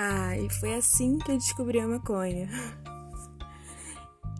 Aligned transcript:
Ah, 0.00 0.38
e 0.38 0.48
foi 0.48 0.74
assim 0.74 1.18
que 1.18 1.32
eu 1.32 1.36
descobri 1.36 1.80
a 1.80 1.88
maconha. 1.88 2.48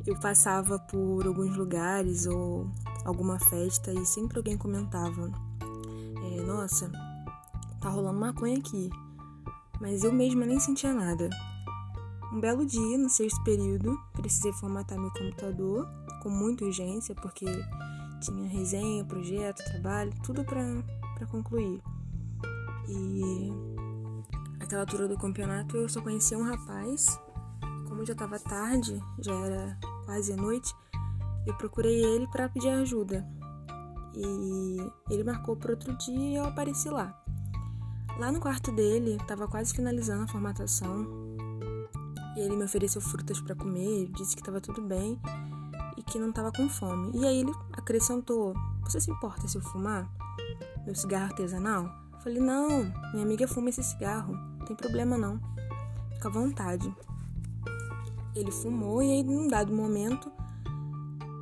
Eu 0.06 0.16
passava 0.20 0.78
por 0.78 1.26
alguns 1.26 1.56
lugares 1.56 2.26
ou 2.26 2.70
alguma 3.04 3.40
festa 3.40 3.92
e 3.92 4.06
sempre 4.06 4.38
alguém 4.38 4.56
comentava: 4.56 5.32
é, 6.30 6.42
Nossa, 6.42 6.88
tá 7.80 7.88
rolando 7.88 8.20
maconha 8.20 8.56
aqui. 8.56 8.88
Mas 9.80 10.04
eu 10.04 10.12
mesma 10.12 10.46
nem 10.46 10.60
sentia 10.60 10.94
nada. 10.94 11.28
Um 12.32 12.38
belo 12.38 12.64
dia, 12.64 12.96
no 12.96 13.08
sexto 13.08 13.42
período, 13.42 13.98
precisei 14.12 14.52
formatar 14.52 14.96
meu 14.96 15.10
computador 15.10 15.88
com 16.22 16.30
muita 16.30 16.64
urgência, 16.66 17.16
porque 17.16 17.46
tinha 18.20 18.48
resenha, 18.48 19.04
projeto, 19.04 19.64
trabalho, 19.64 20.12
tudo 20.22 20.44
para 20.44 21.26
concluir. 21.26 21.82
E 22.88 23.77
naquela 24.68 24.82
altura 24.82 25.08
do 25.08 25.16
campeonato 25.16 25.78
eu 25.78 25.88
só 25.88 26.02
conhecia 26.02 26.36
um 26.36 26.42
rapaz. 26.42 27.18
Como 27.88 28.04
já 28.04 28.12
estava 28.12 28.38
tarde, 28.38 29.02
já 29.18 29.32
era 29.32 29.78
quase 30.04 30.36
noite, 30.36 30.74
eu 31.46 31.54
procurei 31.54 32.04
ele 32.04 32.26
para 32.28 32.50
pedir 32.50 32.68
ajuda. 32.68 33.26
E 34.14 34.76
ele 35.08 35.24
marcou 35.24 35.56
para 35.56 35.70
outro 35.70 35.96
dia 35.96 36.18
e 36.18 36.36
eu 36.36 36.44
apareci 36.44 36.90
lá. 36.90 37.18
Lá 38.18 38.30
no 38.30 38.40
quarto 38.40 38.70
dele, 38.70 39.16
estava 39.18 39.48
quase 39.48 39.72
finalizando 39.72 40.24
a 40.24 40.28
formatação. 40.28 41.06
E 42.36 42.40
ele 42.40 42.54
me 42.54 42.64
ofereceu 42.64 43.00
frutas 43.00 43.40
para 43.40 43.54
comer, 43.54 44.10
disse 44.16 44.36
que 44.36 44.42
estava 44.42 44.60
tudo 44.60 44.82
bem 44.82 45.18
e 45.96 46.02
que 46.02 46.18
não 46.18 46.28
estava 46.28 46.52
com 46.52 46.68
fome. 46.68 47.18
E 47.18 47.26
aí 47.26 47.40
ele 47.40 47.54
acrescentou: 47.72 48.52
Você 48.82 49.00
se 49.00 49.10
importa 49.10 49.48
se 49.48 49.56
eu 49.56 49.62
fumar? 49.62 50.06
Meu 50.84 50.94
cigarro 50.94 51.24
artesanal? 51.24 51.84
Eu 52.12 52.20
falei: 52.20 52.40
Não, 52.40 52.92
minha 53.12 53.24
amiga 53.24 53.48
fuma 53.48 53.70
esse 53.70 53.82
cigarro 53.82 54.57
tem 54.68 54.76
problema 54.76 55.16
não. 55.16 55.40
Fica 56.14 56.28
à 56.28 56.30
vontade. 56.30 56.94
Ele 58.36 58.52
fumou 58.52 59.02
e 59.02 59.10
aí, 59.10 59.22
num 59.22 59.48
dado 59.48 59.74
momento, 59.74 60.30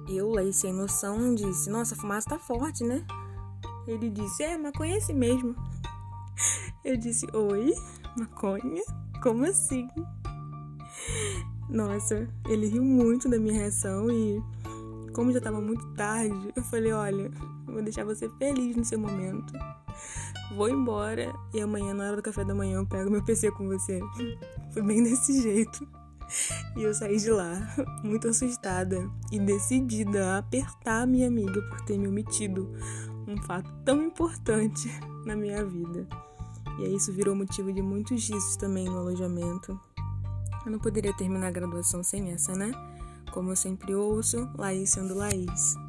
eu, 0.08 0.30
lá 0.30 0.40
sem 0.52 0.72
noção, 0.72 1.34
disse: 1.34 1.68
Nossa, 1.68 1.94
a 1.94 1.98
fumaça 1.98 2.30
tá 2.30 2.38
forte, 2.38 2.84
né? 2.84 3.04
Ele 3.86 4.08
disse: 4.08 4.44
É, 4.44 4.56
maconha 4.56 4.94
é 4.94 4.98
assim 4.98 5.14
mesmo. 5.14 5.54
Eu 6.84 6.96
disse: 6.96 7.26
Oi, 7.34 7.74
maconha? 8.16 8.82
Como 9.22 9.44
assim? 9.44 9.88
Nossa, 11.68 12.28
ele 12.48 12.68
riu 12.68 12.84
muito 12.84 13.28
da 13.28 13.38
minha 13.38 13.54
reação 13.54 14.08
e, 14.08 14.40
como 15.16 15.32
já 15.32 15.40
tava 15.40 15.60
muito 15.60 15.84
tarde, 15.94 16.52
eu 16.54 16.62
falei: 16.62 16.92
Olha, 16.92 17.32
eu 17.66 17.72
vou 17.72 17.82
deixar 17.82 18.04
você 18.04 18.28
feliz 18.38 18.76
no 18.76 18.84
seu 18.84 18.98
momento 19.00 19.52
vou 20.54 20.68
embora 20.68 21.34
e 21.52 21.60
amanhã, 21.60 21.94
na 21.94 22.04
hora 22.04 22.16
do 22.16 22.22
café 22.22 22.44
da 22.44 22.54
manhã, 22.54 22.78
eu 22.78 22.86
pego 22.86 23.10
meu 23.10 23.22
PC 23.22 23.50
com 23.52 23.66
você. 23.66 24.00
Foi 24.72 24.82
bem 24.82 25.02
desse 25.02 25.42
jeito. 25.42 25.86
E 26.76 26.82
eu 26.82 26.92
saí 26.92 27.18
de 27.18 27.30
lá 27.30 27.56
muito 28.02 28.28
assustada 28.28 29.08
e 29.30 29.38
decidida 29.38 30.34
a 30.34 30.38
apertar 30.38 31.02
a 31.02 31.06
minha 31.06 31.28
amiga 31.28 31.62
por 31.62 31.80
ter 31.82 31.96
me 31.96 32.08
omitido 32.08 32.72
um 33.28 33.40
fato 33.42 33.70
tão 33.84 34.02
importante 34.02 34.88
na 35.24 35.36
minha 35.36 35.64
vida. 35.64 36.06
E 36.78 36.84
aí 36.84 36.94
isso 36.94 37.12
virou 37.12 37.34
motivo 37.34 37.72
de 37.72 37.80
muitos 37.80 38.22
dias 38.22 38.56
também 38.56 38.86
no 38.86 38.98
alojamento. 38.98 39.78
Eu 40.64 40.72
não 40.72 40.78
poderia 40.80 41.14
terminar 41.14 41.46
a 41.46 41.52
graduação 41.52 42.02
sem 42.02 42.32
essa, 42.32 42.52
né? 42.54 42.72
Como 43.36 43.52
eu 43.52 43.56
sempre 43.56 43.94
ouço, 43.94 44.48
Laís 44.56 44.92
sendo 44.92 45.14
Laís. 45.14 45.85